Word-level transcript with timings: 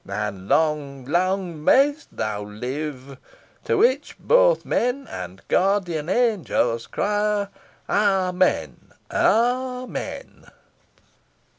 And 0.09 0.49
long, 0.49 1.05
long 1.05 1.63
mayst 1.63 2.17
thou 2.17 2.41
live! 2.41 3.19
To 3.65 3.77
which 3.77 4.17
both 4.17 4.65
men 4.65 5.05
And 5.05 5.47
guardian 5.47 6.09
angels 6.09 6.87
cry 6.87 7.49
"Amen! 7.87 8.93
amen!" 9.11 10.47